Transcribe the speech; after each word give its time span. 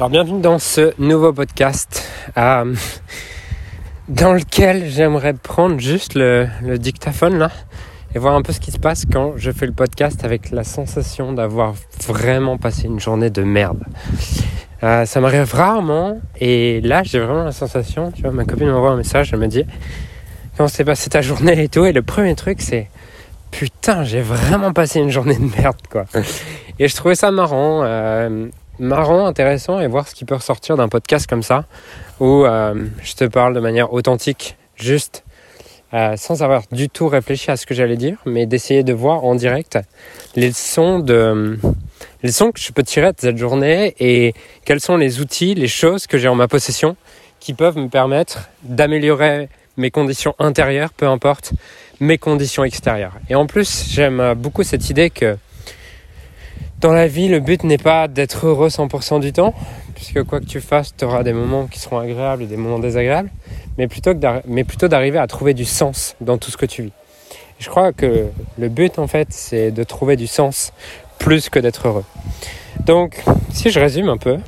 Alors 0.00 0.08
bienvenue 0.08 0.40
dans 0.40 0.58
ce 0.58 0.94
nouveau 0.98 1.30
podcast 1.30 2.08
euh, 2.38 2.74
dans 4.08 4.32
lequel 4.32 4.88
j'aimerais 4.88 5.34
prendre 5.34 5.78
juste 5.78 6.14
le, 6.14 6.48
dictaphone 6.78 7.36
là 7.36 7.50
et 8.14 8.18
voir 8.18 8.34
un 8.34 8.40
peu 8.40 8.54
ce 8.54 8.60
qui 8.60 8.70
se 8.70 8.78
passe 8.78 9.04
quand 9.04 9.34
je 9.36 9.50
fais 9.50 9.66
le 9.66 9.74
podcast 9.74 10.24
avec 10.24 10.52
la 10.52 10.64
sensation 10.64 11.34
d'avoir 11.34 11.74
vraiment 12.06 12.56
passé 12.56 12.86
une 12.86 12.98
journée 12.98 13.28
de 13.28 13.42
merde. 13.42 13.84
Euh, 14.82 15.04
ça 15.04 15.20
m'arrive 15.20 15.52
rarement 15.52 16.18
et 16.40 16.80
là 16.80 17.02
j'ai 17.02 17.18
vraiment 17.18 17.44
la 17.44 17.52
sensation, 17.52 18.10
tu 18.10 18.22
vois, 18.22 18.30
ma 18.30 18.46
copine 18.46 18.70
m'envoie 18.70 18.92
un 18.92 18.96
message, 18.96 19.34
elle 19.34 19.40
me 19.40 19.48
dit 19.48 19.66
comment 20.56 20.70
s'est 20.70 20.86
passé 20.86 21.10
ta 21.10 21.20
journée 21.20 21.64
et 21.64 21.68
tout? 21.68 21.84
Et 21.84 21.92
le 21.92 22.00
premier 22.00 22.34
truc 22.36 22.62
c'est 22.62 22.88
putain 23.50 24.02
j'ai 24.04 24.22
vraiment 24.22 24.72
passé 24.72 24.98
une 24.98 25.10
journée 25.10 25.36
de 25.36 25.60
merde 25.60 25.76
quoi. 25.90 26.06
Et 26.78 26.88
je 26.88 26.96
trouvais 26.96 27.16
ça 27.16 27.30
marrant. 27.30 27.82
Euh, 27.84 28.48
marrant, 28.80 29.26
intéressant 29.26 29.80
et 29.80 29.86
voir 29.86 30.08
ce 30.08 30.14
qui 30.14 30.24
peut 30.24 30.34
ressortir 30.34 30.76
d'un 30.76 30.88
podcast 30.88 31.28
comme 31.28 31.42
ça, 31.42 31.64
où 32.18 32.44
euh, 32.44 32.74
je 33.02 33.14
te 33.14 33.24
parle 33.24 33.54
de 33.54 33.60
manière 33.60 33.92
authentique, 33.92 34.56
juste 34.74 35.22
euh, 35.92 36.16
sans 36.16 36.42
avoir 36.42 36.62
du 36.72 36.88
tout 36.88 37.08
réfléchi 37.08 37.50
à 37.50 37.56
ce 37.56 37.66
que 37.66 37.74
j'allais 37.74 37.96
dire, 37.96 38.16
mais 38.24 38.46
d'essayer 38.46 38.82
de 38.82 38.92
voir 38.92 39.24
en 39.24 39.34
direct 39.34 39.78
les 40.36 40.48
leçons 40.48 40.98
de 40.98 41.58
les 42.22 42.28
leçons 42.28 42.52
que 42.52 42.60
je 42.60 42.72
peux 42.72 42.82
tirer 42.82 43.12
de 43.12 43.18
cette 43.18 43.36
journée 43.36 43.94
et 43.98 44.34
quels 44.64 44.80
sont 44.80 44.96
les 44.96 45.20
outils, 45.20 45.54
les 45.54 45.68
choses 45.68 46.06
que 46.06 46.18
j'ai 46.18 46.28
en 46.28 46.34
ma 46.34 46.48
possession 46.48 46.96
qui 47.38 47.54
peuvent 47.54 47.76
me 47.76 47.88
permettre 47.88 48.50
d'améliorer 48.62 49.48
mes 49.76 49.90
conditions 49.90 50.34
intérieures, 50.38 50.92
peu 50.92 51.06
importe 51.06 51.52
mes 51.98 52.18
conditions 52.18 52.64
extérieures. 52.64 53.14
Et 53.28 53.34
en 53.34 53.46
plus, 53.46 53.86
j'aime 53.90 54.34
beaucoup 54.34 54.62
cette 54.62 54.90
idée 54.90 55.10
que 55.10 55.36
dans 56.80 56.92
la 56.92 57.06
vie, 57.06 57.28
le 57.28 57.40
but 57.40 57.62
n'est 57.64 57.78
pas 57.78 58.08
d'être 58.08 58.46
heureux 58.46 58.68
100% 58.68 59.20
du 59.20 59.32
temps, 59.32 59.54
puisque 59.94 60.22
quoi 60.24 60.40
que 60.40 60.46
tu 60.46 60.60
fasses, 60.60 60.94
tu 60.96 61.04
auras 61.04 61.22
des 61.22 61.32
moments 61.32 61.66
qui 61.66 61.78
seront 61.78 61.98
agréables 61.98 62.42
et 62.42 62.46
des 62.46 62.56
moments 62.56 62.78
désagréables, 62.78 63.30
mais 63.76 63.86
plutôt, 63.86 64.14
d'arriver 64.14 65.18
à 65.18 65.26
trouver 65.26 65.54
du 65.54 65.64
sens 65.64 66.16
dans 66.20 66.38
tout 66.38 66.50
ce 66.50 66.56
que 66.56 66.66
tu 66.66 66.84
vis. 66.84 66.92
je 67.58 67.68
crois 67.68 67.92
que 67.92 68.28
le 68.58 68.68
but, 68.68 68.98
en 68.98 69.06
fait, 69.06 69.28
c'est 69.30 69.70
de 69.70 69.84
trouver 69.84 70.16
du 70.16 70.26
sens 70.26 70.72
plus 71.18 71.50
que 71.50 71.58
d'être 71.58 71.86
heureux. 71.86 72.04
Donc, 72.86 73.22
si 73.52 73.70
je 73.70 73.78
résume 73.78 74.08
un 74.08 74.16
peu, 74.16 74.38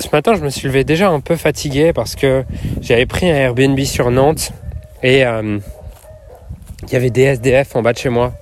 ce 0.00 0.08
matin, 0.12 0.34
je 0.34 0.42
me 0.42 0.50
suis 0.50 0.66
levé 0.66 0.82
déjà 0.82 1.10
un 1.10 1.20
peu 1.20 1.36
fatigué 1.36 1.92
parce 1.92 2.16
que 2.16 2.44
j'avais 2.80 3.06
pris 3.06 3.30
un 3.30 3.34
Airbnb 3.34 3.78
sur 3.80 4.10
Nantes 4.10 4.52
et 5.02 5.24
euh, 5.24 5.58
il 6.82 6.92
y 6.92 6.96
avait 6.96 7.10
des 7.10 7.22
SDF 7.22 7.76
en 7.76 7.82
bas 7.82 7.92
de 7.92 7.98
chez 7.98 8.08
moi 8.08 8.32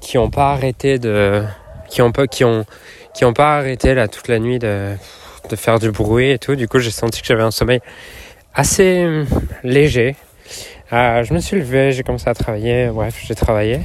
qui 0.00 0.16
n'ont 0.16 0.30
pas 0.30 0.52
arrêté 0.52 0.98
de 0.98 1.42
qui 1.88 2.02
ont 2.02 2.12
pas 2.12 2.26
qui 2.26 2.44
ont 2.44 2.64
qui 3.14 3.24
ont 3.24 3.32
pas 3.32 3.58
arrêté 3.58 3.94
là 3.94 4.08
toute 4.08 4.28
la 4.28 4.38
nuit 4.38 4.58
de, 4.58 4.94
de 5.48 5.56
faire 5.56 5.78
du 5.78 5.90
bruit 5.90 6.30
et 6.30 6.38
tout. 6.38 6.56
Du 6.56 6.68
coup, 6.68 6.78
j'ai 6.78 6.90
senti 6.90 7.20
que 7.20 7.26
j'avais 7.26 7.42
un 7.42 7.50
sommeil 7.50 7.80
assez 8.54 9.04
hum, 9.04 9.26
léger. 9.64 10.16
Euh, 10.92 11.22
je 11.22 11.34
me 11.34 11.40
suis 11.40 11.56
levé, 11.56 11.92
j'ai 11.92 12.02
commencé 12.02 12.28
à 12.28 12.34
travailler. 12.34 12.88
Bref, 12.88 13.22
j'ai 13.26 13.34
travaillé. 13.34 13.80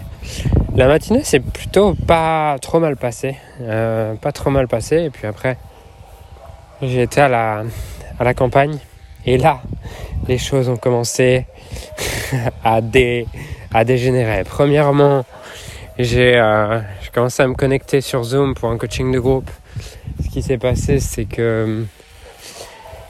La 0.76 0.88
matinée 0.88 1.22
c'est 1.24 1.40
plutôt 1.40 1.94
pas 1.94 2.58
trop 2.62 2.80
mal 2.80 2.96
passé, 2.96 3.36
euh, 3.62 4.16
pas 4.16 4.32
trop 4.32 4.50
mal 4.50 4.68
passé. 4.68 5.04
Et 5.04 5.10
puis 5.10 5.28
après, 5.28 5.58
été 6.82 7.22
à 7.22 7.28
la 7.28 7.64
à 8.20 8.24
la 8.24 8.34
campagne 8.34 8.78
et 9.26 9.38
là, 9.38 9.62
les 10.28 10.38
choses 10.38 10.68
ont 10.70 10.76
commencé 10.76 11.46
à 12.64 12.82
dé, 12.82 13.26
à 13.74 13.86
dégénérer. 13.86 14.44
Premièrement, 14.44 15.24
euh, 16.00 16.82
j'ai 17.02 17.10
commencé 17.14 17.44
à 17.44 17.48
me 17.48 17.54
connecter 17.54 18.02
sur 18.02 18.24
Zoom 18.24 18.56
pour 18.56 18.70
un 18.70 18.78
coaching 18.78 19.12
de 19.12 19.20
groupe. 19.20 19.50
Ce 20.24 20.30
qui 20.30 20.42
s'est 20.42 20.58
passé, 20.58 21.00
c'est 21.00 21.26
que 21.26 21.86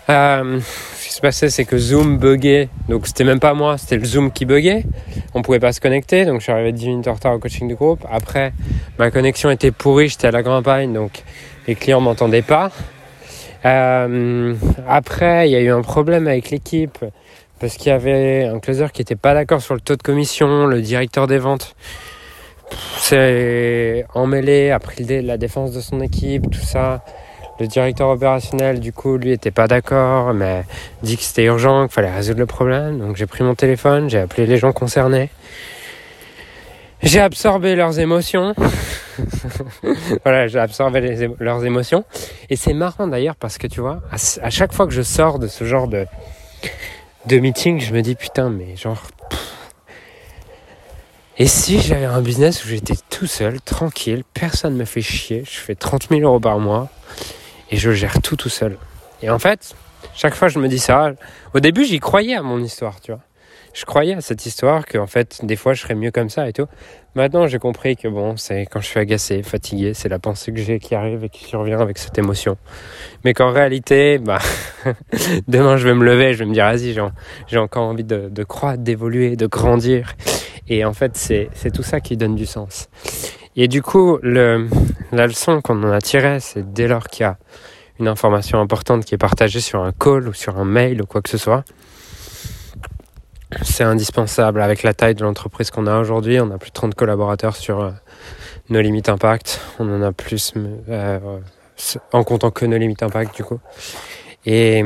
euh, 0.09 0.59
ce 0.59 1.07
qui 1.07 1.13
s'est 1.13 1.21
passé, 1.21 1.49
c'est 1.49 1.65
que 1.65 1.77
Zoom 1.77 2.17
buguait. 2.17 2.67
Donc 2.89 3.07
c'était 3.07 3.23
même 3.23 3.39
pas 3.39 3.53
moi, 3.53 3.77
c'était 3.77 3.97
le 3.97 4.05
Zoom 4.05 4.31
qui 4.31 4.45
buguait. 4.45 4.83
On 5.33 5.41
pouvait 5.41 5.59
pas 5.59 5.71
se 5.71 5.79
connecter, 5.79 6.25
donc 6.25 6.39
je 6.39 6.43
suis 6.43 6.51
arrivé 6.51 6.73
10 6.73 6.87
minutes 6.87 7.07
en 7.07 7.13
retard 7.13 7.33
au 7.33 7.39
coaching 7.39 7.69
de 7.69 7.75
groupe. 7.75 8.05
Après, 8.11 8.51
ma 8.99 9.11
connexion 9.11 9.49
était 9.49 9.71
pourrie, 9.71 10.09
j'étais 10.09 10.27
à 10.27 10.31
la 10.31 10.43
campagne, 10.43 10.91
donc 10.91 11.23
les 11.67 11.75
clients 11.75 12.01
m'entendaient 12.01 12.41
pas. 12.41 12.71
Euh, 13.65 14.55
après, 14.89 15.47
il 15.47 15.53
y 15.53 15.55
a 15.55 15.61
eu 15.61 15.71
un 15.71 15.81
problème 15.81 16.27
avec 16.27 16.49
l'équipe 16.49 16.97
parce 17.61 17.77
qu'il 17.77 17.87
y 17.87 17.91
avait 17.91 18.43
un 18.43 18.59
closer 18.59 18.87
qui 18.91 19.01
était 19.01 19.15
pas 19.15 19.33
d'accord 19.33 19.61
sur 19.61 19.73
le 19.73 19.79
taux 19.79 19.95
de 19.95 20.03
commission, 20.03 20.65
le 20.65 20.81
directeur 20.81 21.27
des 21.27 21.37
ventes 21.37 21.77
c'est 22.97 24.05
emmêlé, 24.13 24.71
a 24.71 24.79
pris 24.79 25.03
la 25.21 25.37
défense 25.37 25.71
de 25.71 25.81
son 25.81 26.01
équipe, 26.01 26.49
tout 26.51 26.65
ça. 26.65 27.03
Le 27.59 27.67
directeur 27.67 28.09
opérationnel, 28.09 28.79
du 28.79 28.91
coup, 28.91 29.17
lui, 29.17 29.31
était 29.31 29.51
pas 29.51 29.67
d'accord, 29.67 30.33
mais 30.33 30.63
dit 31.03 31.17
que 31.17 31.23
c'était 31.23 31.43
urgent, 31.43 31.83
qu'il 31.83 31.93
fallait 31.93 32.13
résoudre 32.13 32.39
le 32.39 32.45
problème. 32.47 32.99
Donc 32.99 33.15
j'ai 33.15 33.27
pris 33.27 33.43
mon 33.43 33.53
téléphone, 33.53 34.09
j'ai 34.09 34.19
appelé 34.19 34.47
les 34.47 34.57
gens 34.57 34.71
concernés. 34.71 35.29
J'ai 37.03 37.19
absorbé 37.19 37.75
leurs 37.75 37.99
émotions. 37.99 38.55
voilà, 40.23 40.47
j'ai 40.47 40.59
absorbé 40.59 41.29
leurs 41.39 41.65
émotions. 41.65 42.05
Et 42.49 42.55
c'est 42.55 42.73
marrant 42.73 43.07
d'ailleurs 43.07 43.35
parce 43.35 43.57
que 43.57 43.67
tu 43.67 43.81
vois, 43.81 44.01
à, 44.11 44.49
chaque 44.49 44.71
fois 44.71 44.87
que 44.87 44.93
je 44.93 45.01
sors 45.01 45.37
de 45.37 45.47
ce 45.47 45.65
genre 45.65 45.89
de, 45.89 46.05
de 47.27 47.39
meeting, 47.39 47.81
je 47.81 47.93
me 47.93 48.01
dis 48.01 48.15
putain, 48.15 48.49
mais 48.49 48.77
genre, 48.77 49.03
et 51.39 51.47
si 51.47 51.81
j'avais 51.81 52.05
un 52.05 52.21
business 52.21 52.63
où 52.63 52.67
j'étais 52.67 52.93
tout 53.09 53.25
seul, 53.25 53.59
tranquille, 53.59 54.23
personne 54.35 54.73
ne 54.73 54.79
me 54.79 54.85
fait 54.85 55.01
chier, 55.01 55.43
je 55.45 55.57
fais 55.57 55.73
30 55.73 56.09
000 56.09 56.21
euros 56.21 56.39
par 56.39 56.59
mois 56.59 56.89
et 57.71 57.77
je 57.77 57.89
gère 57.89 58.21
tout 58.21 58.35
tout 58.35 58.49
seul. 58.49 58.77
Et 59.23 59.31
en 59.31 59.39
fait, 59.39 59.75
chaque 60.13 60.35
fois 60.35 60.47
je 60.47 60.59
me 60.59 60.67
dis 60.67 60.77
ça, 60.77 61.13
au 61.55 61.59
début 61.59 61.85
j'y 61.85 61.99
croyais 61.99 62.35
à 62.35 62.43
mon 62.43 62.59
histoire, 62.59 63.01
tu 63.01 63.11
vois. 63.11 63.21
Je 63.73 63.83
croyais 63.85 64.13
à 64.13 64.21
cette 64.21 64.45
histoire 64.45 64.85
que 64.85 64.99
en 64.99 65.07
fait 65.07 65.39
des 65.41 65.55
fois 65.55 65.73
je 65.73 65.81
serais 65.81 65.95
mieux 65.95 66.11
comme 66.11 66.29
ça 66.29 66.47
et 66.47 66.53
tout. 66.53 66.67
Maintenant 67.15 67.47
j'ai 67.47 67.57
compris 67.57 67.95
que 67.95 68.07
bon, 68.07 68.37
c'est 68.37 68.67
quand 68.67 68.81
je 68.81 68.85
suis 68.85 68.99
agacé, 68.99 69.41
fatigué, 69.41 69.95
c'est 69.95 70.09
la 70.09 70.19
pensée 70.19 70.53
que 70.53 70.59
j'ai 70.59 70.77
qui 70.77 70.93
arrive 70.93 71.23
et 71.23 71.29
qui 71.29 71.45
survient 71.45 71.79
avec 71.79 71.97
cette 71.97 72.19
émotion. 72.19 72.57
Mais 73.25 73.33
qu'en 73.33 73.51
réalité, 73.51 74.19
bah 74.19 74.37
demain 75.47 75.77
je 75.77 75.87
vais 75.87 75.95
me 75.95 76.05
lever, 76.05 76.33
je 76.33 76.39
vais 76.39 76.45
me 76.45 76.53
dire 76.53 76.65
vas-y 76.65 76.95
j'ai 77.47 77.57
encore 77.57 77.87
envie 77.87 78.03
de, 78.03 78.29
de 78.29 78.43
croître, 78.43 78.83
d'évoluer, 78.83 79.35
de 79.35 79.47
grandir 79.47 80.13
et 80.67 80.85
en 80.85 80.93
fait, 80.93 81.17
c'est 81.17 81.71
tout 81.73 81.83
ça 81.83 81.99
qui 81.99 82.17
donne 82.17 82.35
du 82.35 82.45
sens. 82.45 82.89
Et 83.55 83.67
du 83.67 83.81
coup, 83.81 84.17
le, 84.23 84.67
la 85.11 85.27
leçon 85.27 85.61
qu'on 85.61 85.83
en 85.83 85.91
a 85.91 86.01
tirée, 86.01 86.39
c'est 86.39 86.73
dès 86.73 86.87
lors 86.87 87.07
qu'il 87.07 87.23
y 87.23 87.27
a 87.27 87.37
une 87.99 88.07
information 88.07 88.59
importante 88.59 89.05
qui 89.05 89.13
est 89.13 89.19
partagée 89.19 89.61
sur 89.61 89.83
un 89.83 89.91
call 89.91 90.27
ou 90.27 90.33
sur 90.33 90.57
un 90.57 90.65
mail 90.65 91.01
ou 91.01 91.05
quoi 91.05 91.21
que 91.21 91.29
ce 91.29 91.37
soit, 91.37 91.63
c'est 93.61 93.83
indispensable. 93.83 94.61
Avec 94.61 94.81
la 94.81 94.95
taille 94.95 95.13
de 95.13 95.23
l'entreprise 95.23 95.69
qu'on 95.69 95.85
a 95.85 95.99
aujourd'hui, 95.99 96.39
on 96.39 96.49
a 96.49 96.57
plus 96.57 96.71
de 96.71 96.73
30 96.73 96.95
collaborateurs 96.95 97.55
sur 97.55 97.81
euh, 97.81 97.91
nos 98.69 98.81
limites 98.81 99.09
impact. 99.09 99.61
On 99.77 99.93
en 99.93 100.01
a 100.01 100.11
plus 100.11 100.53
euh, 100.89 101.19
en 102.11 102.23
comptant 102.23 102.49
que 102.49 102.65
nos 102.65 102.77
limites 102.77 103.03
impact 103.03 103.35
du 103.35 103.43
coup. 103.43 103.59
Et 104.45 104.83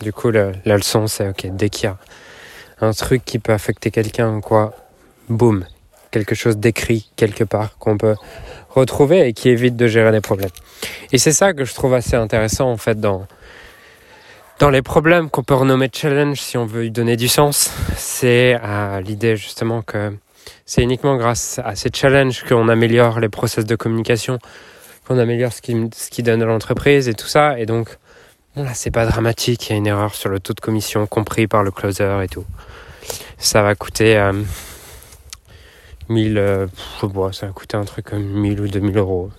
du 0.00 0.12
coup, 0.12 0.30
la 0.30 0.52
leçon, 0.64 1.08
c'est 1.08 1.28
ok, 1.28 1.48
dès 1.50 1.68
qu'il 1.68 1.84
y 1.84 1.92
a 1.92 1.98
un 2.80 2.92
truc 2.92 3.24
qui 3.24 3.40
peut 3.40 3.52
affecter 3.52 3.90
quelqu'un, 3.90 4.40
quoi, 4.40 4.72
boum, 5.28 5.64
quelque 6.10 6.34
chose 6.34 6.56
d'écrit 6.56 7.10
quelque 7.16 7.44
part 7.44 7.78
qu'on 7.78 7.96
peut 7.96 8.16
retrouver 8.70 9.26
et 9.26 9.32
qui 9.32 9.48
évite 9.48 9.76
de 9.76 9.86
gérer 9.86 10.12
des 10.12 10.20
problèmes. 10.20 10.50
Et 11.12 11.18
c'est 11.18 11.32
ça 11.32 11.52
que 11.52 11.64
je 11.64 11.74
trouve 11.74 11.94
assez 11.94 12.14
intéressant 12.14 12.70
en 12.70 12.76
fait 12.76 13.00
dans 13.00 13.26
dans 14.58 14.70
les 14.70 14.82
problèmes 14.82 15.30
qu'on 15.30 15.44
peut 15.44 15.54
renommer 15.54 15.88
challenge 15.92 16.40
si 16.40 16.56
on 16.56 16.66
veut 16.66 16.86
y 16.86 16.90
donner 16.90 17.16
du 17.16 17.28
sens, 17.28 17.70
c'est 17.96 18.54
à 18.54 19.00
l'idée 19.00 19.36
justement 19.36 19.82
que 19.82 20.12
c'est 20.66 20.82
uniquement 20.82 21.16
grâce 21.16 21.60
à 21.64 21.76
ces 21.76 21.90
challenges 21.94 22.42
qu'on 22.42 22.68
améliore 22.68 23.20
les 23.20 23.28
process 23.28 23.64
de 23.64 23.76
communication, 23.76 24.40
qu'on 25.06 25.18
améliore 25.18 25.52
ce 25.52 25.62
qui, 25.62 25.76
ce 25.94 26.10
qui 26.10 26.24
donne 26.24 26.42
à 26.42 26.46
l'entreprise 26.46 27.08
et 27.08 27.14
tout 27.14 27.28
ça. 27.28 27.58
Et 27.58 27.66
donc, 27.66 27.96
bon 28.56 28.64
là, 28.64 28.74
c'est 28.74 28.90
pas 28.90 29.06
dramatique, 29.06 29.68
il 29.68 29.72
y 29.72 29.74
a 29.74 29.78
une 29.78 29.86
erreur 29.86 30.14
sur 30.14 30.28
le 30.28 30.40
taux 30.40 30.54
de 30.54 30.60
commission 30.60 31.06
compris 31.06 31.46
par 31.46 31.62
le 31.62 31.70
closer 31.70 32.20
et 32.24 32.28
tout. 32.28 32.44
Ça 33.38 33.62
va 33.62 33.76
coûter 33.76 34.18
euh, 34.18 34.32
1000, 36.08 36.38
euh, 36.38 36.66
ça 37.32 37.46
va 37.46 37.52
coûter 37.52 37.76
un 37.76 37.84
truc 37.84 38.06
comme 38.06 38.22
1000 38.22 38.60
ou 38.60 38.68
2000 38.68 38.96
euros. 38.96 39.30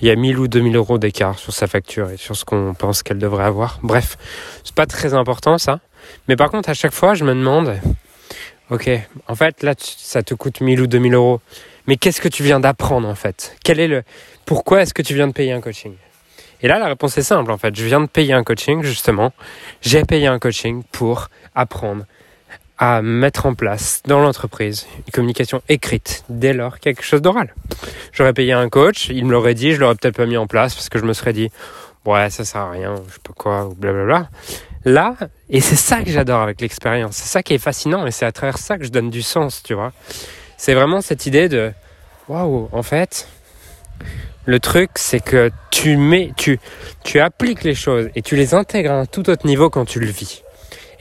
Il 0.00 0.08
y 0.08 0.10
a 0.10 0.16
1000 0.16 0.38
ou 0.38 0.48
2000 0.48 0.74
euros 0.76 0.98
d'écart 0.98 1.38
sur 1.38 1.52
sa 1.52 1.66
facture 1.66 2.10
et 2.10 2.16
sur 2.16 2.36
ce 2.36 2.44
qu'on 2.44 2.74
pense 2.74 3.02
qu'elle 3.02 3.18
devrait 3.18 3.44
avoir. 3.44 3.78
Bref, 3.82 4.16
c'est 4.64 4.74
pas 4.74 4.86
très 4.86 5.14
important 5.14 5.58
ça. 5.58 5.80
Mais 6.28 6.36
par 6.36 6.50
contre, 6.50 6.68
à 6.68 6.74
chaque 6.74 6.92
fois, 6.92 7.14
je 7.14 7.24
me 7.24 7.34
demande, 7.34 7.78
ok, 8.70 8.90
en 9.28 9.34
fait, 9.36 9.62
là, 9.62 9.74
ça 9.78 10.22
te 10.22 10.34
coûte 10.34 10.60
1000 10.60 10.80
ou 10.80 10.86
2000 10.86 11.14
euros. 11.14 11.40
Mais 11.86 11.96
qu'est-ce 11.96 12.20
que 12.20 12.28
tu 12.28 12.42
viens 12.42 12.60
d'apprendre 12.60 13.08
en 13.08 13.14
fait? 13.14 13.56
Quel 13.64 13.80
est 13.80 13.88
le 13.88 14.02
Pourquoi 14.44 14.82
est-ce 14.82 14.94
que 14.94 15.02
tu 15.02 15.14
viens 15.14 15.28
de 15.28 15.32
payer 15.32 15.52
un 15.52 15.60
coaching? 15.60 15.94
Et 16.62 16.68
là, 16.68 16.78
la 16.78 16.86
réponse 16.86 17.18
est 17.18 17.22
simple 17.22 17.50
en 17.50 17.58
fait. 17.58 17.74
Je 17.74 17.84
viens 17.84 18.00
de 18.00 18.06
payer 18.06 18.32
un 18.32 18.44
coaching 18.44 18.82
justement. 18.82 19.32
J'ai 19.80 20.04
payé 20.04 20.28
un 20.28 20.38
coaching 20.38 20.82
pour 20.92 21.28
apprendre 21.54 22.04
à 22.84 23.00
mettre 23.00 23.46
en 23.46 23.54
place 23.54 24.02
dans 24.08 24.18
l'entreprise 24.18 24.88
une 25.06 25.12
communication 25.12 25.62
écrite 25.68 26.24
dès 26.28 26.52
lors 26.52 26.80
quelque 26.80 27.04
chose 27.04 27.22
d'oral. 27.22 27.54
J'aurais 28.12 28.32
payé 28.32 28.54
un 28.54 28.68
coach, 28.68 29.08
il 29.08 29.24
me 29.24 29.30
l'aurait 29.30 29.54
dit, 29.54 29.70
je 29.70 29.78
l'aurais 29.78 29.94
peut-être 29.94 30.16
pas 30.16 30.26
mis 30.26 30.36
en 30.36 30.48
place 30.48 30.74
parce 30.74 30.88
que 30.88 30.98
je 30.98 31.04
me 31.04 31.12
serais 31.12 31.32
dit 31.32 31.48
ouais 32.06 32.28
ça 32.30 32.44
sert 32.44 32.62
à 32.62 32.70
rien, 32.72 32.96
je 33.06 33.12
sais 33.12 33.20
pas 33.22 33.34
quoi, 33.36 33.66
ou 33.66 33.74
blablabla. 33.76 34.28
Là, 34.84 35.14
et 35.48 35.60
c'est 35.60 35.76
ça 35.76 36.02
que 36.02 36.10
j'adore 36.10 36.40
avec 36.40 36.60
l'expérience, 36.60 37.14
c'est 37.14 37.28
ça 37.28 37.44
qui 37.44 37.54
est 37.54 37.58
fascinant 37.58 38.04
et 38.04 38.10
c'est 38.10 38.26
à 38.26 38.32
travers 38.32 38.58
ça 38.58 38.78
que 38.78 38.84
je 38.84 38.90
donne 38.90 39.10
du 39.10 39.22
sens, 39.22 39.62
tu 39.62 39.74
vois. 39.74 39.92
C'est 40.56 40.74
vraiment 40.74 41.00
cette 41.00 41.24
idée 41.24 41.48
de 41.48 41.72
waouh, 42.26 42.68
en 42.72 42.82
fait, 42.82 43.28
le 44.44 44.58
truc, 44.58 44.90
c'est 44.96 45.20
que 45.20 45.52
tu 45.70 45.96
mets, 45.96 46.32
tu, 46.36 46.58
tu 47.04 47.20
appliques 47.20 47.62
les 47.62 47.76
choses 47.76 48.08
et 48.16 48.22
tu 48.22 48.34
les 48.34 48.54
intègres 48.54 48.90
à 48.90 48.98
un 48.98 49.06
tout 49.06 49.30
autre 49.30 49.46
niveau 49.46 49.70
quand 49.70 49.84
tu 49.84 50.00
le 50.00 50.06
vis. 50.06 50.41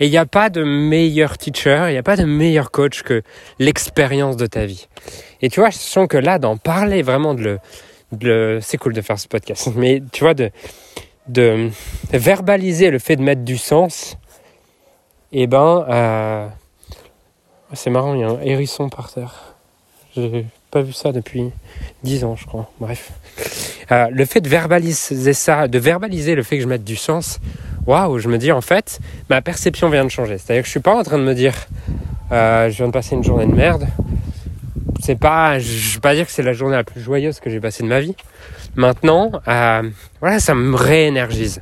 Et 0.01 0.07
il 0.07 0.09
n'y 0.09 0.18
a 0.18 0.25
pas 0.25 0.50
de 0.50 0.63
meilleur 0.63 1.38
teacher, 1.38 1.86
il 1.89 1.92
n'y 1.92 1.98
a 2.00 2.03
pas 2.03 2.18
de 2.18 2.25
meilleur 2.25 2.71
coach 2.71 3.03
que 3.03 3.21
l'expérience 3.59 4.36
de 4.36 4.48
ta 4.48 4.65
vie. 4.65 4.88
Et 5.44 5.50
tu 5.50 5.59
vois, 5.59 5.69
je 5.69 5.77
sens 5.77 6.07
que 6.07 6.18
là, 6.18 6.39
d'en 6.39 6.57
parler 6.57 7.03
vraiment 7.03 7.36
de 7.36 7.59
le, 8.19 8.59
c'est 8.62 8.77
cool 8.77 8.94
de 8.94 9.01
faire 9.01 9.19
ce 9.19 9.27
podcast, 9.27 9.69
mais 9.75 10.01
tu 10.12 10.24
vois, 10.24 10.33
de, 10.33 10.50
de 11.27 11.69
verbaliser 12.12 12.89
le 12.89 12.98
fait 12.98 13.15
de 13.15 13.21
mettre 13.21 13.44
du 13.44 13.57
sens, 13.57 14.18
et 15.31 15.44
eh 15.44 15.48
ben, 15.48 15.86
euh, 15.88 16.48
c'est 17.74 17.92
marrant, 17.92 18.15
il 18.15 18.21
y 18.21 18.24
a 18.24 18.30
un 18.30 18.42
hérisson 18.42 18.89
par 18.89 19.13
terre. 19.13 19.53
J'ai 20.15 20.48
pas 20.71 20.81
vu 20.81 20.94
ça 20.94 21.12
depuis 21.12 21.51
10 22.03 22.24
ans, 22.25 22.36
je 22.36 22.48
crois. 22.48 22.69
Bref. 22.80 23.12
Euh, 23.92 24.09
le 24.12 24.25
fait 24.25 24.42
de 24.42 24.50
verbaliser 24.50 25.33
ça, 25.33 25.68
de 25.68 25.80
verbaliser 25.80 26.33
le 26.33 26.44
fait 26.44 26.57
que 26.57 26.63
je 26.63 26.68
mette 26.68 26.83
du 26.83 26.95
sens, 26.95 27.39
waouh, 27.86 28.19
je 28.19 28.28
me 28.28 28.38
dis 28.38 28.51
en 28.51 28.62
fait, 28.62 29.00
ma 29.30 29.42
perception 29.42 29.89
vient 29.89 30.04
de 30.04 30.10
changer. 30.10 30.38
C'est-à-dire 30.38 30.63
que 30.63 30.68
je 30.68 30.72
suis 30.72 30.80
pas 30.80 30.95
en 30.95 31.04
train 31.04 31.18
de 31.18 31.24
me 31.24 31.33
dire, 31.33 31.54
euh, 32.31 32.69
je 32.69 32.78
viens 32.78 32.88
de 32.88 32.92
passer 32.92 33.16
une 33.16 33.24
journée 33.24 33.45
de 33.45 33.54
merde. 33.54 33.88
C'est 35.04 35.16
pas, 35.16 35.57
je 35.60 35.95
vais 35.95 36.00
pas 36.00 36.13
dire 36.13 36.25
que 36.25 36.31
c'est 36.31 36.44
la 36.44 36.54
journée 36.54 36.75
la 36.75 36.83
plus 36.83 37.01
joyeuse 37.01 37.39
que 37.39 37.50
j'ai 37.50 37.60
passée 37.60 37.83
de 37.83 37.88
ma 37.88 38.00
vie. 38.00 38.16
Maintenant, 38.75 39.31
euh, 39.48 39.89
voilà, 40.19 40.39
ça 40.39 40.54
me 40.54 40.75
réénergise. 40.75 41.62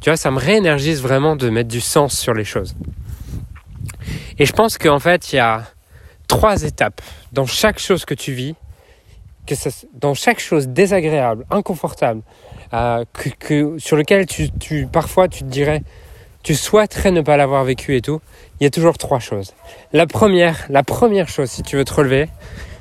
Tu 0.00 0.10
vois, 0.10 0.16
ça 0.16 0.30
me 0.30 0.38
réénergise 0.38 1.02
vraiment 1.02 1.36
de 1.36 1.50
mettre 1.50 1.68
du 1.68 1.80
sens 1.80 2.16
sur 2.16 2.32
les 2.32 2.44
choses. 2.44 2.74
Et 4.38 4.46
je 4.46 4.52
pense 4.52 4.78
qu'en 4.78 4.98
fait, 4.98 5.32
il 5.32 5.36
y 5.36 5.40
a 5.40 5.64
trois 6.28 6.62
étapes 6.62 7.00
dans 7.32 7.46
chaque 7.46 7.78
chose 7.78 8.04
que 8.04 8.14
tu 8.14 8.32
vis, 8.32 8.54
que 9.46 9.54
dans 9.94 10.14
chaque 10.14 10.40
chose 10.40 10.68
désagréable, 10.68 11.44
inconfortable, 11.50 12.22
que, 12.70 13.78
sur 13.78 13.96
lequel 13.96 14.26
tu, 14.26 14.50
tu, 14.50 14.86
parfois 14.86 15.28
tu 15.28 15.40
te 15.40 15.48
dirais, 15.48 15.82
tu 16.42 16.54
souhaiterais 16.54 17.10
ne 17.10 17.20
pas 17.22 17.36
l'avoir 17.36 17.64
vécu 17.64 17.96
et 17.96 18.00
tout, 18.00 18.20
il 18.60 18.64
y 18.64 18.66
a 18.66 18.70
toujours 18.70 18.98
trois 18.98 19.18
choses. 19.18 19.54
La 19.92 20.06
première, 20.06 20.66
la 20.68 20.82
première 20.82 21.28
chose, 21.28 21.50
si 21.50 21.62
tu 21.62 21.76
veux 21.76 21.84
te 21.84 21.94
relever, 21.94 22.28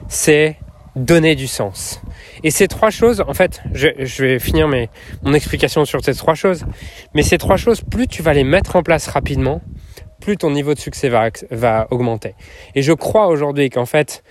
c'est 0.07 0.57
donner 0.95 1.35
du 1.35 1.47
sens. 1.47 2.01
Et 2.43 2.51
ces 2.51 2.67
trois 2.67 2.89
choses, 2.89 3.23
en 3.27 3.33
fait, 3.33 3.61
je, 3.73 3.87
je 3.99 4.23
vais 4.23 4.39
finir 4.39 4.67
mes, 4.67 4.89
mon 5.23 5.33
explication 5.33 5.83
sur 5.83 6.03
ces 6.03 6.13
trois 6.13 6.35
choses, 6.35 6.65
mais 7.13 7.21
ces 7.21 7.37
trois 7.37 7.57
choses, 7.57 7.81
plus 7.81 8.07
tu 8.07 8.21
vas 8.21 8.33
les 8.33 8.43
mettre 8.43 8.75
en 8.75 8.83
place 8.83 9.07
rapidement, 9.07 9.61
plus 10.21 10.37
ton 10.37 10.51
niveau 10.51 10.73
de 10.73 10.79
succès 10.79 11.09
va, 11.09 11.29
va 11.51 11.87
augmenter. 11.91 12.35
Et 12.75 12.81
je 12.81 12.93
crois 12.93 13.27
aujourd'hui 13.27 13.69
qu'en 13.69 13.85
fait, 13.85 14.23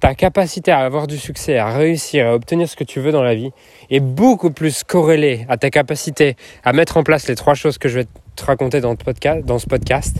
ta 0.00 0.14
capacité 0.14 0.70
à 0.70 0.80
avoir 0.80 1.06
du 1.06 1.18
succès, 1.18 1.58
à 1.58 1.70
réussir, 1.70 2.26
à 2.26 2.34
obtenir 2.34 2.68
ce 2.68 2.76
que 2.76 2.84
tu 2.84 3.00
veux 3.00 3.12
dans 3.12 3.22
la 3.22 3.34
vie 3.34 3.50
est 3.90 4.00
beaucoup 4.00 4.50
plus 4.50 4.84
corrélée 4.84 5.46
à 5.48 5.56
ta 5.56 5.70
capacité 5.70 6.36
à 6.64 6.72
mettre 6.72 6.96
en 6.96 7.02
place 7.02 7.28
les 7.28 7.34
trois 7.34 7.54
choses 7.54 7.78
que 7.78 7.88
je 7.88 8.00
vais 8.00 8.06
te 8.34 8.44
raconter 8.44 8.80
dans, 8.80 8.94
podcast, 8.96 9.44
dans 9.44 9.58
ce 9.58 9.66
podcast 9.66 10.18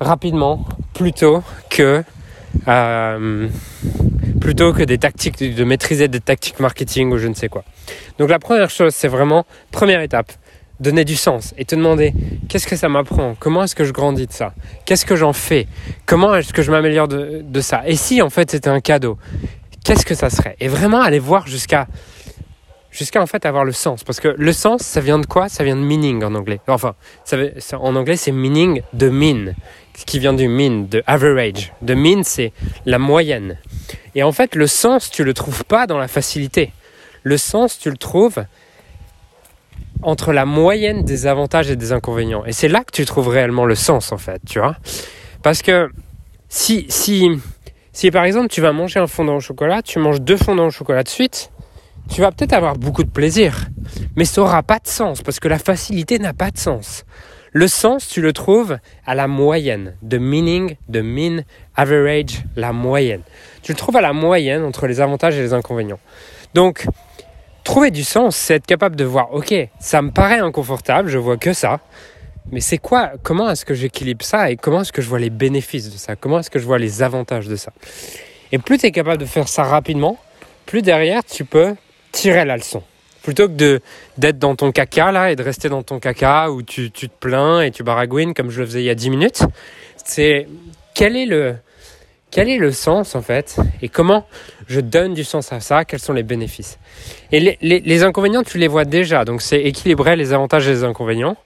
rapidement 0.00 0.64
plutôt 0.94 1.42
que 1.70 2.02
euh, 2.68 3.48
plutôt 4.40 4.72
que 4.72 4.82
des 4.82 4.98
tactiques 4.98 5.38
de 5.38 5.64
maîtriser 5.64 6.08
des 6.08 6.20
tactiques 6.20 6.60
marketing 6.60 7.12
ou 7.12 7.18
je 7.18 7.28
ne 7.28 7.34
sais 7.34 7.48
quoi. 7.48 7.64
Donc 8.18 8.30
la 8.30 8.38
première 8.38 8.70
chose, 8.70 8.94
c'est 8.94 9.08
vraiment 9.08 9.44
première 9.70 10.00
étape, 10.00 10.32
donner 10.80 11.04
du 11.04 11.16
sens 11.16 11.54
et 11.56 11.64
te 11.64 11.74
demander 11.74 12.12
qu'est-ce 12.48 12.66
que 12.66 12.76
ça 12.76 12.88
m'apprend, 12.88 13.34
comment 13.38 13.64
est-ce 13.64 13.74
que 13.74 13.84
je 13.84 13.92
grandis 13.92 14.26
de 14.26 14.32
ça, 14.32 14.54
qu'est-ce 14.84 15.06
que 15.06 15.16
j'en 15.16 15.32
fais, 15.32 15.66
comment 16.04 16.34
est-ce 16.34 16.52
que 16.52 16.62
je 16.62 16.70
m'améliore 16.70 17.08
de, 17.08 17.42
de, 17.42 17.60
ça? 17.60 17.82
Et 17.86 17.96
si 17.96 18.20
en 18.22 18.30
fait 18.30 18.50
c'était 18.50 18.68
un 18.68 18.80
cadeau, 18.80 19.18
qu'est-ce 19.84 20.04
que 20.04 20.14
ça 20.14 20.30
serait? 20.30 20.56
Et 20.60 20.68
vraiment 20.68 21.00
aller 21.00 21.18
voir 21.18 21.46
jusqu'à 21.46 21.86
jusqu'à 22.90 23.20
en 23.20 23.26
fait 23.26 23.44
avoir 23.44 23.64
le 23.64 23.72
sens. 23.72 24.04
Parce 24.04 24.20
que 24.20 24.34
le 24.36 24.52
sens, 24.52 24.80
ça 24.80 25.00
vient 25.00 25.18
de 25.18 25.26
quoi? 25.26 25.48
Ça 25.50 25.64
vient 25.64 25.76
de 25.76 25.82
meaning 25.82 26.24
en 26.24 26.34
anglais. 26.34 26.60
Enfin, 26.66 26.94
ça, 27.24 27.36
en 27.78 27.94
anglais 27.94 28.16
c'est 28.16 28.32
meaning 28.32 28.82
de 28.92 29.08
mean, 29.08 29.54
qui 30.06 30.18
vient 30.18 30.32
du 30.32 30.48
mean, 30.48 30.86
de 30.88 31.02
average. 31.06 31.72
De 31.82 31.94
mean 31.94 32.22
c'est 32.22 32.52
la 32.84 32.98
moyenne. 32.98 33.58
Et 34.14 34.22
en 34.22 34.32
fait 34.32 34.54
le 34.54 34.66
sens, 34.66 35.10
tu 35.10 35.24
le 35.24 35.34
trouves 35.34 35.64
pas 35.64 35.86
dans 35.86 35.98
la 35.98 36.08
facilité. 36.08 36.72
Le 37.22 37.38
sens, 37.38 37.78
tu 37.78 37.90
le 37.90 37.96
trouves 37.96 38.44
entre 40.02 40.32
la 40.32 40.44
moyenne 40.44 41.02
des 41.04 41.26
avantages 41.26 41.70
et 41.70 41.76
des 41.76 41.92
inconvénients. 41.92 42.44
Et 42.44 42.52
c'est 42.52 42.68
là 42.68 42.84
que 42.84 42.92
tu 42.92 43.04
trouves 43.04 43.28
réellement 43.28 43.64
le 43.64 43.74
sens, 43.74 44.12
en 44.12 44.18
fait, 44.18 44.40
tu 44.46 44.58
vois. 44.58 44.76
Parce 45.42 45.62
que 45.62 45.90
si, 46.48 46.86
si, 46.88 47.28
si 47.92 48.10
par 48.10 48.24
exemple 48.24 48.48
tu 48.48 48.60
vas 48.60 48.72
manger 48.72 49.00
un 49.00 49.06
fondant 49.06 49.36
au 49.36 49.40
chocolat, 49.40 49.82
tu 49.82 49.98
manges 49.98 50.20
deux 50.20 50.36
fondants 50.36 50.66
au 50.66 50.70
chocolat 50.70 51.02
de 51.02 51.08
suite, 51.08 51.50
tu 52.08 52.20
vas 52.20 52.30
peut-être 52.30 52.52
avoir 52.52 52.76
beaucoup 52.76 53.04
de 53.04 53.10
plaisir. 53.10 53.66
Mais 54.16 54.24
ça 54.24 54.40
n'aura 54.40 54.62
pas 54.62 54.78
de 54.78 54.86
sens, 54.86 55.22
parce 55.22 55.40
que 55.40 55.48
la 55.48 55.58
facilité 55.58 56.18
n'a 56.18 56.32
pas 56.32 56.50
de 56.50 56.58
sens. 56.58 57.04
Le 57.52 57.68
sens, 57.68 58.08
tu 58.08 58.20
le 58.20 58.32
trouves 58.32 58.78
à 59.06 59.14
la 59.14 59.28
moyenne, 59.28 59.94
de 60.02 60.18
meaning, 60.18 60.76
de 60.88 61.00
mean, 61.00 61.42
average, 61.74 62.44
la 62.54 62.72
moyenne. 62.72 63.22
Tu 63.62 63.72
le 63.72 63.78
trouves 63.78 63.96
à 63.96 64.02
la 64.02 64.12
moyenne 64.12 64.62
entre 64.62 64.86
les 64.86 65.00
avantages 65.00 65.36
et 65.36 65.40
les 65.40 65.54
inconvénients. 65.54 66.00
Donc, 66.52 66.86
trouver 67.66 67.90
du 67.90 68.04
sens, 68.04 68.36
c'est 68.36 68.54
être 68.54 68.66
capable 68.66 68.96
de 68.96 69.04
voir, 69.04 69.34
ok, 69.34 69.52
ça 69.80 70.00
me 70.00 70.10
paraît 70.10 70.38
inconfortable, 70.38 71.08
je 71.08 71.18
vois 71.18 71.36
que 71.36 71.52
ça, 71.52 71.80
mais 72.52 72.60
c'est 72.60 72.78
quoi, 72.78 73.10
comment 73.24 73.50
est-ce 73.50 73.64
que 73.64 73.74
j'équilibre 73.74 74.24
ça 74.24 74.50
et 74.50 74.56
comment 74.56 74.82
est-ce 74.82 74.92
que 74.92 75.02
je 75.02 75.08
vois 75.08 75.18
les 75.18 75.30
bénéfices 75.30 75.90
de 75.90 75.98
ça, 75.98 76.14
comment 76.14 76.38
est-ce 76.38 76.48
que 76.48 76.60
je 76.60 76.64
vois 76.64 76.78
les 76.78 77.02
avantages 77.02 77.48
de 77.48 77.56
ça? 77.56 77.72
Et 78.52 78.58
plus 78.58 78.78
tu 78.78 78.86
es 78.86 78.92
capable 78.92 79.18
de 79.18 79.26
faire 79.26 79.48
ça 79.48 79.64
rapidement, 79.64 80.16
plus 80.64 80.80
derrière 80.80 81.24
tu 81.24 81.44
peux 81.44 81.74
tirer 82.12 82.44
la 82.44 82.56
leçon. 82.56 82.84
Plutôt 83.24 83.48
que 83.48 83.80
d'être 84.16 84.38
dans 84.38 84.54
ton 84.54 84.70
caca 84.70 85.10
là 85.10 85.32
et 85.32 85.36
de 85.36 85.42
rester 85.42 85.68
dans 85.68 85.82
ton 85.82 85.98
caca 85.98 86.52
où 86.52 86.62
tu, 86.62 86.92
tu 86.92 87.08
te 87.08 87.18
plains 87.18 87.62
et 87.62 87.72
tu 87.72 87.82
baragouines 87.82 88.32
comme 88.32 88.50
je 88.50 88.60
le 88.60 88.66
faisais 88.66 88.82
il 88.82 88.86
y 88.86 88.90
a 88.90 88.94
10 88.94 89.10
minutes, 89.10 89.42
c'est 89.96 90.46
quel 90.94 91.16
est 91.16 91.26
le, 91.26 91.56
quel 92.36 92.50
est 92.50 92.58
le 92.58 92.70
sens 92.70 93.14
en 93.14 93.22
fait 93.22 93.56
et 93.80 93.88
comment 93.88 94.26
je 94.66 94.80
donne 94.80 95.14
du 95.14 95.24
sens 95.24 95.54
à 95.54 95.60
ça, 95.60 95.86
quels 95.86 96.00
sont 96.00 96.12
les 96.12 96.22
bénéfices? 96.22 96.78
Et 97.32 97.56
les, 97.62 98.02
inconvénients, 98.02 98.42
tu 98.42 98.58
les 98.58 98.68
vois 98.68 98.84
déjà, 98.84 99.24
donc 99.24 99.40
c'est 99.40 99.62
équilibrer 99.62 100.16
les 100.16 100.34
avantages 100.34 100.68
et 100.68 100.72
les 100.72 100.84
inconvénients. 100.84 101.38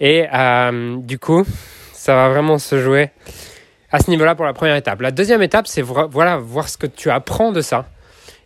Et 0.00 0.24
euh, 0.32 0.96
du 0.96 1.18
coup, 1.18 1.44
ça 1.92 2.14
va 2.14 2.30
vraiment 2.30 2.56
se 2.56 2.80
jouer 2.80 3.10
à 3.92 3.98
ce 3.98 4.08
niveau-là 4.08 4.34
pour 4.34 4.46
la 4.46 4.54
première 4.54 4.76
étape. 4.76 5.02
La 5.02 5.10
deuxième 5.10 5.42
étape, 5.42 5.66
c'est 5.66 5.82
voilà, 5.82 6.38
voir 6.38 6.70
ce 6.70 6.78
que 6.78 6.86
tu 6.86 7.10
apprends 7.10 7.52
de 7.52 7.60
ça 7.60 7.84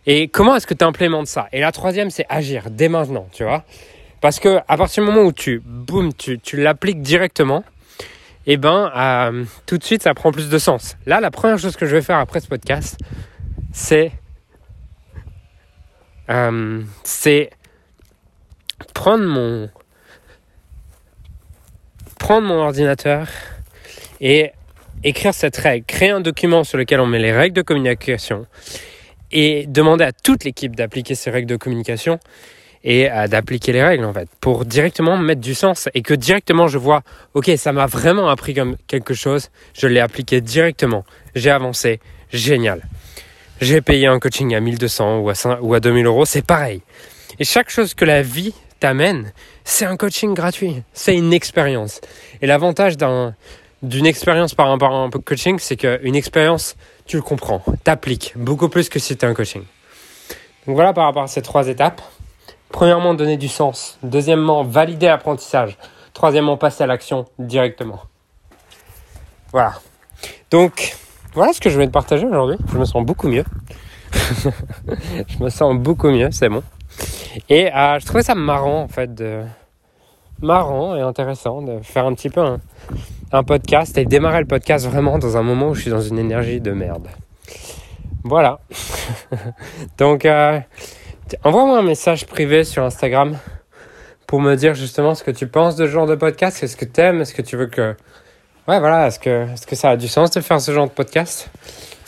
et 0.05 0.27
comment 0.27 0.57
est-ce 0.57 0.67
que 0.67 0.73
tu 0.73 0.83
implémentes 0.83 1.27
ça. 1.27 1.47
Et 1.53 1.61
la 1.61 1.71
troisième, 1.71 2.09
c'est 2.09 2.25
agir 2.27 2.71
dès 2.71 2.89
maintenant, 2.89 3.29
tu 3.31 3.45
vois. 3.45 3.63
Parce 4.19 4.41
que 4.41 4.57
à 4.67 4.75
partir 4.75 5.01
du 5.05 5.09
moment 5.09 5.25
où 5.25 5.31
tu, 5.31 5.61
boum, 5.63 6.13
tu, 6.13 6.39
tu 6.39 6.57
l'appliques 6.57 7.01
directement, 7.01 7.63
eh 8.45 8.57
ben 8.57 8.91
euh, 8.95 9.45
tout 9.65 9.77
de 9.77 9.83
suite 9.83 10.03
ça 10.03 10.13
prend 10.13 10.31
plus 10.31 10.49
de 10.49 10.57
sens. 10.57 10.97
Là, 11.05 11.19
la 11.19 11.31
première 11.31 11.57
chose 11.57 11.75
que 11.75 11.85
je 11.85 11.95
vais 11.95 12.01
faire 12.01 12.17
après 12.17 12.39
ce 12.39 12.47
podcast, 12.47 12.97
c'est 13.71 14.11
euh, 16.29 16.81
prendre 18.93 19.23
mon 19.25 19.69
ordinateur 22.59 23.27
et 24.21 24.51
écrire 25.03 25.33
cette 25.33 25.57
règle, 25.57 25.85
créer 25.85 26.09
un 26.09 26.21
document 26.21 26.63
sur 26.63 26.77
lequel 26.77 26.99
on 26.99 27.07
met 27.07 27.19
les 27.19 27.31
règles 27.31 27.55
de 27.55 27.61
communication 27.61 28.45
et 29.31 29.65
demander 29.67 30.03
à 30.03 30.11
toute 30.11 30.43
l'équipe 30.43 30.75
d'appliquer 30.75 31.15
ces 31.15 31.29
règles 31.29 31.49
de 31.49 31.55
communication 31.55 32.19
et 32.83 33.11
euh, 33.11 33.27
d'appliquer 33.27 33.73
les 33.73 33.83
règles 33.83 34.05
en 34.05 34.13
fait 34.13 34.29
pour 34.39 34.65
directement 34.65 35.17
mettre 35.17 35.41
du 35.41 35.53
sens 35.53 35.89
et 35.93 36.01
que 36.01 36.13
directement 36.13 36.67
je 36.67 36.77
vois 36.77 37.01
ok 37.33 37.51
ça 37.57 37.73
m'a 37.73 37.85
vraiment 37.85 38.29
appris 38.29 38.53
comme 38.53 38.77
quelque 38.87 39.13
chose 39.13 39.49
je 39.73 39.87
l'ai 39.87 39.99
appliqué 39.99 40.41
directement. 40.41 41.05
J'ai 41.35 41.51
avancé. 41.51 41.99
Génial. 42.31 42.81
J'ai 43.61 43.81
payé 43.81 44.07
un 44.07 44.19
coaching 44.19 44.53
à 44.55 44.59
1200 44.59 45.19
ou 45.19 45.29
à, 45.29 45.35
5, 45.35 45.59
ou 45.61 45.73
à 45.73 45.79
2000 45.79 46.05
euros 46.05 46.25
c'est 46.25 46.45
pareil. 46.45 46.81
Et 47.39 47.43
chaque 47.43 47.69
chose 47.69 47.93
que 47.93 48.05
la 48.05 48.21
vie 48.21 48.53
t'amène 48.79 49.33
c'est 49.63 49.85
un 49.85 49.97
coaching 49.97 50.33
gratuit. 50.33 50.83
C'est 50.93 51.15
une 51.15 51.33
expérience. 51.33 52.01
Et 52.41 52.47
l'avantage 52.47 52.97
d'un 52.97 53.35
d'une 53.81 54.05
expérience 54.05 54.53
par 54.55 54.67
rapport 54.67 54.93
à 54.93 54.97
un 54.97 55.09
coaching 55.09 55.57
c'est 55.59 55.77
qu'une 55.77 56.15
expérience 56.15 56.75
tu 57.05 57.17
le 57.17 57.21
comprends 57.23 57.63
t'appliques 57.83 58.33
beaucoup 58.35 58.69
plus 58.69 58.89
que 58.89 58.99
si 58.99 59.09
c'était 59.09 59.27
un 59.27 59.33
coaching. 59.33 59.63
Donc 60.67 60.75
voilà 60.75 60.93
par 60.93 61.05
rapport 61.05 61.23
à 61.23 61.27
ces 61.27 61.41
trois 61.41 61.67
étapes 61.67 62.01
Premièrement, 62.71 63.13
donner 63.13 63.37
du 63.37 63.47
sens. 63.47 63.97
Deuxièmement, 64.03 64.63
valider 64.63 65.07
l'apprentissage. 65.07 65.77
Troisièmement, 66.13 66.57
passer 66.57 66.83
à 66.83 66.87
l'action 66.87 67.25
directement. 67.39 68.01
Voilà. 69.51 69.73
Donc, 70.51 70.95
voilà 71.33 71.53
ce 71.53 71.59
que 71.59 71.69
je 71.69 71.75
voulais 71.75 71.87
te 71.87 71.91
partager 71.91 72.25
aujourd'hui. 72.25 72.57
Je 72.71 72.77
me 72.77 72.85
sens 72.85 73.05
beaucoup 73.05 73.27
mieux. 73.27 73.43
je 74.13 75.43
me 75.43 75.49
sens 75.49 75.75
beaucoup 75.77 76.09
mieux, 76.09 76.29
c'est 76.31 76.49
bon. 76.49 76.63
Et 77.49 77.73
euh, 77.73 77.99
je 77.99 78.05
trouvais 78.05 78.23
ça 78.23 78.35
marrant, 78.35 78.81
en 78.81 78.87
fait, 78.87 79.13
de... 79.13 79.43
marrant 80.41 80.95
et 80.95 81.01
intéressant 81.01 81.61
de 81.61 81.79
faire 81.81 82.05
un 82.05 82.13
petit 82.13 82.29
peu 82.29 82.41
un, 83.31 83.43
podcast 83.43 83.97
et 83.97 84.05
démarrer 84.05 84.39
le 84.39 84.47
podcast 84.47 84.87
vraiment 84.87 85.19
dans 85.19 85.37
un 85.37 85.43
moment 85.43 85.69
où 85.69 85.75
je 85.75 85.81
suis 85.81 85.91
dans 85.91 86.01
une 86.01 86.19
énergie 86.19 86.61
de 86.61 86.71
merde. 86.71 87.07
Voilà. 88.23 88.59
Donc, 89.97 90.25
euh, 90.25 90.59
envoie-moi 91.43 91.79
un 91.79 91.83
message 91.83 92.25
privé 92.25 92.63
sur 92.63 92.83
Instagram 92.83 93.37
pour 94.27 94.41
me 94.41 94.55
dire 94.55 94.73
justement 94.75 95.15
ce 95.15 95.23
que 95.23 95.31
tu 95.31 95.47
penses 95.47 95.75
de 95.75 95.85
ce 95.85 95.91
genre 95.91 96.07
de 96.07 96.15
podcast. 96.15 96.63
Est-ce 96.63 96.77
que 96.77 96.85
tu 96.85 97.01
aimes 97.01 97.21
Est-ce 97.21 97.33
que 97.33 97.41
tu 97.41 97.57
veux 97.57 97.67
que 97.67 97.95
ouais, 98.67 98.79
voilà, 98.79 99.07
est-ce 99.07 99.19
que, 99.19 99.51
est-ce 99.51 99.65
que 99.65 99.75
ça 99.75 99.91
a 99.91 99.97
du 99.97 100.07
sens 100.07 100.31
de 100.31 100.41
faire 100.41 100.61
ce 100.61 100.71
genre 100.71 100.87
de 100.87 100.93
podcast? 100.93 101.49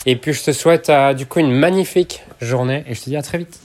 Et 0.06 0.16
puis 0.16 0.32
je 0.32 0.42
te 0.44 0.52
souhaite 0.52 0.88
euh, 0.90 1.14
du 1.14 1.26
coup 1.26 1.40
une 1.40 1.52
magnifique 1.52 2.22
journée 2.40 2.84
et 2.86 2.94
je 2.94 3.00
te 3.00 3.10
dis 3.10 3.16
à 3.16 3.22
très 3.22 3.38
vite. 3.38 3.58